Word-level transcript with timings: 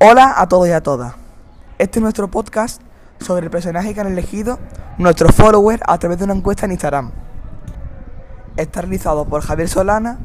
Hola 0.00 0.34
a 0.36 0.48
todos 0.48 0.68
y 0.68 0.72
a 0.72 0.82
todas. 0.82 1.14
Este 1.78 1.98
es 1.98 2.02
nuestro 2.02 2.28
podcast 2.28 2.82
sobre 3.20 3.44
el 3.46 3.50
personaje 3.50 3.94
que 3.94 4.00
han 4.00 4.06
elegido 4.06 4.58
nuestros 4.98 5.34
followers 5.34 5.82
a 5.86 5.98
través 5.98 6.18
de 6.18 6.24
una 6.24 6.34
encuesta 6.34 6.66
en 6.66 6.72
Instagram. 6.72 7.10
Está 8.56 8.82
realizado 8.82 9.24
por 9.26 9.42
Javier 9.42 9.68
Solana, 9.68 10.18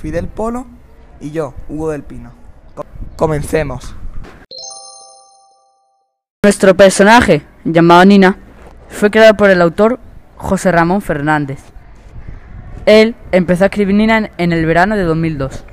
Fidel 0.00 0.28
Polo 0.28 0.66
y 1.20 1.30
yo, 1.30 1.54
Hugo 1.68 1.90
del 1.90 2.02
Pino. 2.02 2.32
Co- 2.74 2.84
Comencemos. 3.16 3.94
Nuestro 6.44 6.76
personaje, 6.76 7.44
llamado 7.64 8.04
Nina, 8.04 8.38
fue 8.88 9.10
creado 9.10 9.34
por 9.36 9.50
el 9.50 9.60
autor 9.60 9.98
José 10.36 10.70
Ramón 10.72 11.02
Fernández. 11.02 11.58
Él 12.86 13.16
empezó 13.32 13.64
a 13.64 13.66
escribir 13.66 13.94
Nina 13.94 14.30
en 14.38 14.52
el 14.52 14.64
verano 14.64 14.96
de 14.96 15.02
2002. 15.02 15.64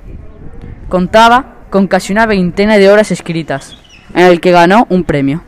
Contaba 0.89 1.54
con 1.75 1.87
casi 1.87 2.13
una 2.13 2.25
veintena 2.25 2.77
de 2.77 2.89
horas 2.89 3.11
escritas, 3.11 3.77
en 4.13 4.27
el 4.27 4.39
que 4.39 4.53
ganó 4.53 4.87
un 4.89 5.03
premio 5.03 5.43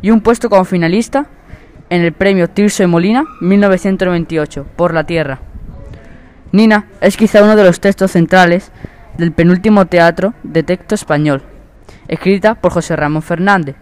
y 0.00 0.12
un 0.12 0.20
puesto 0.20 0.48
como 0.48 0.64
finalista 0.64 1.26
en 1.90 2.02
el 2.02 2.12
premio 2.12 2.48
Tirso 2.48 2.84
de 2.84 2.86
Molina 2.86 3.24
1998 3.40 4.64
por 4.76 4.94
la 4.94 5.02
Tierra. 5.02 5.40
Nina 6.52 6.86
es 7.00 7.16
quizá 7.16 7.42
uno 7.42 7.56
de 7.56 7.64
los 7.64 7.80
textos 7.80 8.12
centrales 8.12 8.70
del 9.18 9.32
penúltimo 9.32 9.86
teatro 9.86 10.34
de 10.44 10.62
texto 10.62 10.94
español, 10.94 11.42
escrita 12.06 12.54
por 12.54 12.70
José 12.70 12.94
Ramón 12.94 13.22
Fernández, 13.22 13.74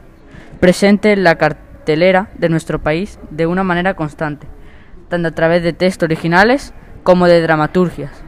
presente 0.61 1.13
en 1.13 1.23
la 1.23 1.37
cartelera 1.37 2.31
de 2.39 2.49
nuestro 2.49 2.79
país 2.79 3.19
de 3.29 3.47
una 3.47 3.63
manera 3.63 3.93
constante, 3.93 4.47
tanto 5.11 5.29
a 5.29 5.33
través 5.33 5.63
de 5.63 5.75
textos 5.75 6.07
originales 6.07 6.73
como 7.03 7.27
de 7.27 7.43
dramaturgias, 7.43 8.23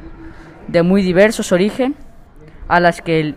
de 0.68 0.82
muy 0.82 1.00
diversos 1.00 1.52
origen, 1.52 1.94
a 2.68 2.80
las 2.80 3.00
que 3.00 3.20
él 3.20 3.36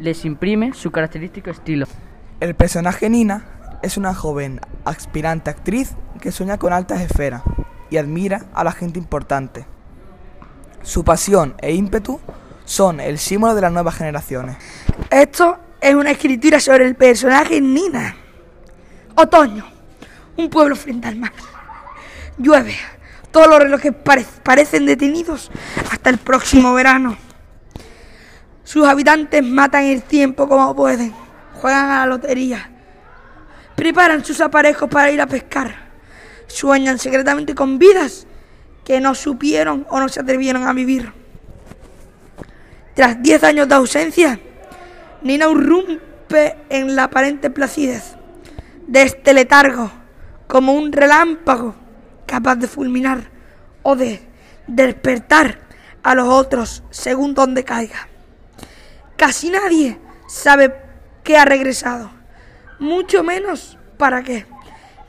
les 0.00 0.24
imprime 0.24 0.72
su 0.74 0.90
característico 0.90 1.50
estilo. 1.50 1.86
El 2.40 2.54
personaje 2.54 3.08
Nina 3.10 3.44
es 3.82 3.96
una 3.96 4.14
joven 4.14 4.60
aspirante 4.84 5.50
actriz 5.50 5.94
que 6.20 6.32
sueña 6.32 6.58
con 6.58 6.72
altas 6.72 7.00
esferas 7.00 7.42
y 7.90 7.96
admira 7.98 8.46
a 8.54 8.64
la 8.64 8.72
gente 8.72 8.98
importante. 8.98 9.66
Su 10.82 11.04
pasión 11.04 11.54
e 11.58 11.74
ímpetu 11.74 12.20
son 12.64 13.00
el 13.00 13.18
símbolo 13.18 13.54
de 13.54 13.60
las 13.62 13.72
nuevas 13.72 13.94
generaciones. 13.96 14.56
Esto 15.10 15.58
es 15.80 15.94
una 15.94 16.10
escritura 16.10 16.60
sobre 16.60 16.86
el 16.86 16.94
personaje 16.94 17.60
Nina. 17.60 18.16
Otoño, 19.16 19.66
un 20.36 20.48
pueblo 20.48 20.76
frente 20.76 21.08
al 21.08 21.16
mar. 21.16 21.32
Llueve, 22.38 22.74
todos 23.30 23.48
los 23.48 23.58
relojes 23.58 23.92
pare- 23.94 24.24
parecen 24.42 24.86
detenidos 24.86 25.50
hasta 25.90 26.08
el 26.10 26.18
próximo 26.18 26.72
verano. 26.72 27.16
Sus 28.70 28.86
habitantes 28.86 29.42
matan 29.42 29.82
el 29.82 30.04
tiempo 30.04 30.48
como 30.48 30.76
pueden, 30.76 31.12
juegan 31.54 31.90
a 31.90 31.98
la 31.98 32.06
lotería, 32.06 32.70
preparan 33.74 34.24
sus 34.24 34.40
aparejos 34.40 34.88
para 34.88 35.10
ir 35.10 35.20
a 35.20 35.26
pescar, 35.26 35.74
sueñan 36.46 36.96
secretamente 37.00 37.52
con 37.52 37.80
vidas 37.80 38.28
que 38.84 39.00
no 39.00 39.16
supieron 39.16 39.88
o 39.90 39.98
no 39.98 40.08
se 40.08 40.20
atrevieron 40.20 40.68
a 40.68 40.72
vivir. 40.72 41.12
Tras 42.94 43.20
10 43.20 43.42
años 43.42 43.68
de 43.68 43.74
ausencia, 43.74 44.38
Nina 45.22 45.50
irrumpe 45.50 46.58
en 46.68 46.94
la 46.94 47.04
aparente 47.04 47.50
placidez 47.50 48.14
de 48.86 49.02
este 49.02 49.34
letargo 49.34 49.90
como 50.46 50.74
un 50.74 50.92
relámpago 50.92 51.74
capaz 52.24 52.54
de 52.54 52.68
fulminar 52.68 53.32
o 53.82 53.96
de 53.96 54.22
despertar 54.68 55.58
a 56.04 56.14
los 56.14 56.28
otros 56.28 56.84
según 56.90 57.34
donde 57.34 57.64
caiga. 57.64 58.09
Casi 59.20 59.50
nadie 59.50 59.98
sabe 60.26 60.74
que 61.22 61.36
ha 61.36 61.44
regresado, 61.44 62.10
mucho 62.78 63.22
menos 63.22 63.76
para 63.98 64.22
qué. 64.22 64.46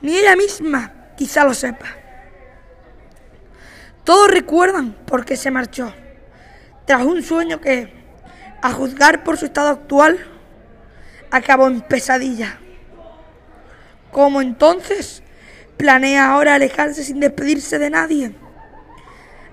Ni 0.02 0.18
ella 0.18 0.36
misma 0.36 0.92
quizá 1.16 1.46
lo 1.46 1.54
sepa. 1.54 1.86
Todos 4.04 4.30
recuerdan 4.30 4.92
por 5.06 5.24
qué 5.24 5.38
se 5.38 5.50
marchó 5.50 5.94
tras 6.84 7.06
un 7.06 7.24
sueño 7.24 7.62
que, 7.62 7.94
a 8.62 8.74
juzgar 8.74 9.24
por 9.24 9.38
su 9.38 9.46
estado 9.46 9.70
actual, 9.70 10.20
acabó 11.32 11.68
en 11.68 11.80
pesadilla. 11.80 12.60
Como 14.12 14.42
entonces, 14.42 15.24
planea 15.78 16.34
ahora 16.34 16.56
alejarse 16.56 17.06
sin 17.06 17.22
despedirse 17.22 17.80
de 17.80 17.90
nadie, 17.90 18.36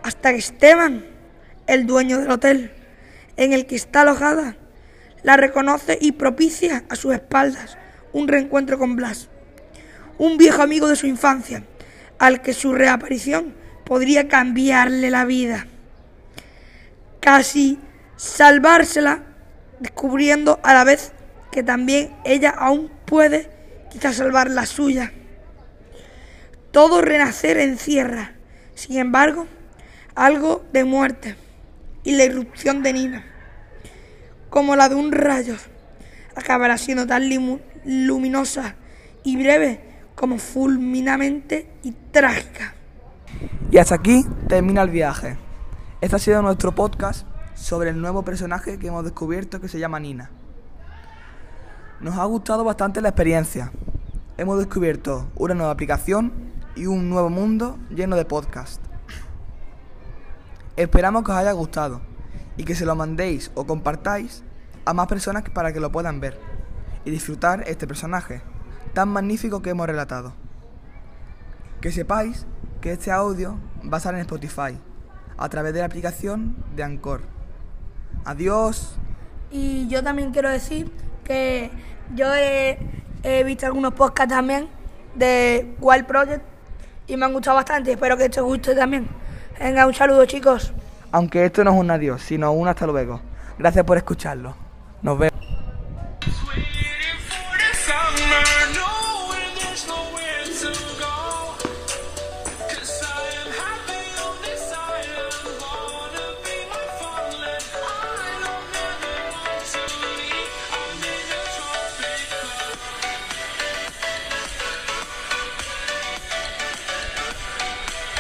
hasta 0.02 0.32
que 0.32 0.38
Esteban, 0.38 1.06
el 1.69 1.86
dueño 1.86 2.19
del 2.19 2.32
hotel 2.32 2.77
en 3.38 3.54
el 3.54 3.65
que 3.66 3.76
está 3.76 4.03
alojada, 4.03 4.56
la 5.22 5.37
reconoce 5.37 5.97
y 6.00 6.12
propicia 6.12 6.84
a 6.91 6.97
sus 6.97 7.15
espaldas 7.15 7.78
un 8.12 8.28
reencuentro 8.28 8.78
con 8.78 8.97
Blas, 8.97 9.28
un 10.19 10.37
viejo 10.37 10.60
amigo 10.60 10.88
de 10.88 10.97
su 10.97 11.06
infancia, 11.06 11.62
al 12.19 12.43
que 12.43 12.53
su 12.53 12.75
reaparición 12.75 13.54
podría 13.84 14.28
cambiarle 14.28 15.10
la 15.10 15.25
vida 15.25 15.66
casi 17.21 17.78
salvársela, 18.16 19.22
descubriendo 19.81 20.59
a 20.62 20.75
la 20.75 20.84
vez 20.84 21.12
que 21.53 21.62
también 21.62 22.16
ella 22.25 22.50
aún 22.50 22.91
puede 23.05 23.50
quizás 23.91 24.16
salvar 24.16 24.50
la 24.50 24.66
suya. 24.66 25.12
Todo 26.72 27.03
renacer 27.03 27.59
encierra, 27.59 28.32
sin 28.75 28.99
embargo, 28.99 29.47
algo 30.15 30.65
de 30.72 30.84
muerte 30.84 31.37
y 32.08 32.16
la 32.16 32.24
irrupción 32.24 32.82
de 32.82 32.94
Nina, 32.94 33.22
como 34.48 34.76
la 34.76 34.88
de 34.88 34.94
un 34.94 35.12
rayo, 35.12 35.56
acabará 36.34 36.78
siendo 36.78 37.06
tan 37.06 37.28
luminosa 37.84 38.76
y 39.24 39.36
breve 39.36 39.82
como 40.14 40.38
fulminamente 40.38 41.69
y 41.82 41.92
trágica. 42.10 42.72
Y 43.70 43.76
hasta 43.76 43.96
aquí 43.96 44.24
termina 44.48 44.80
el 44.80 44.88
viaje. 44.88 45.36
Este 46.00 46.16
ha 46.16 46.19
sido 46.19 46.41
nuestro 46.41 46.74
podcast 46.74 47.26
sobre 47.54 47.91
el 47.91 48.00
nuevo 48.00 48.22
personaje 48.22 48.78
que 48.78 48.86
hemos 48.86 49.04
descubierto 49.04 49.60
que 49.60 49.69
se 49.69 49.78
llama 49.78 50.00
Nina. 50.00 50.30
Nos 52.00 52.16
ha 52.16 52.25
gustado 52.25 52.64
bastante 52.64 53.02
la 53.02 53.10
experiencia. 53.10 53.70
Hemos 54.38 54.56
descubierto 54.56 55.28
una 55.36 55.52
nueva 55.52 55.72
aplicación 55.72 56.32
y 56.75 56.86
un 56.86 57.10
nuevo 57.10 57.28
mundo 57.28 57.78
lleno 57.90 58.16
de 58.16 58.25
podcast. 58.25 58.88
Esperamos 60.78 61.24
que 61.24 61.32
os 61.32 61.36
haya 61.36 61.50
gustado 61.50 62.00
y 62.56 62.62
que 62.62 62.76
se 62.76 62.86
lo 62.86 62.94
mandéis 62.94 63.50
o 63.56 63.66
compartáis 63.66 64.44
a 64.84 64.94
más 64.94 65.08
personas 65.08 65.42
para 65.52 65.72
que 65.72 65.80
lo 65.80 65.90
puedan 65.90 66.20
ver 66.20 66.38
y 67.04 67.10
disfrutar 67.10 67.64
este 67.66 67.88
personaje 67.88 68.42
tan 68.94 69.08
magnífico 69.08 69.60
que 69.60 69.70
hemos 69.70 69.88
relatado. 69.88 70.34
Que 71.80 71.90
sepáis 71.90 72.46
que 72.80 72.92
este 72.92 73.10
audio 73.10 73.58
va 73.92 73.96
a 73.96 73.98
estar 73.98 74.14
en 74.14 74.20
Spotify 74.20 74.78
a 75.36 75.48
través 75.48 75.74
de 75.74 75.80
la 75.80 75.86
aplicación 75.86 76.54
de 76.76 76.84
Anchor. 76.84 77.22
Adiós. 78.24 79.00
Y 79.50 79.88
yo 79.88 80.04
también 80.04 80.30
quiero 80.30 80.48
decir 80.48 80.92
que 81.24 81.72
yo 82.14 82.32
he, 82.36 82.78
he 83.24 83.42
visto 83.42 83.66
algunos 83.66 83.94
podcasts 83.94 84.32
también 84.32 84.68
de 85.16 85.74
Wild 85.80 86.06
Project 86.06 86.44
y 87.08 87.16
me 87.16 87.26
han 87.26 87.32
gustado 87.32 87.56
bastante. 87.56 87.90
Espero 87.90 88.16
que 88.16 88.28
te 88.28 88.40
guste 88.40 88.76
también. 88.76 89.08
Venga, 89.58 89.86
un 89.86 89.94
saludo 89.94 90.24
chicos. 90.26 90.72
Aunque 91.10 91.44
esto 91.44 91.64
no 91.64 91.72
es 91.72 91.76
un 91.76 91.91
adiós, 91.91 92.22
sino 92.22 92.52
un 92.52 92.69
hasta 92.69 92.86
luego. 92.86 93.20
Gracias 93.58 93.84
por 93.84 93.96
escucharlo. 93.96 94.54
Nos 95.02 95.19
vemos. 95.19 95.38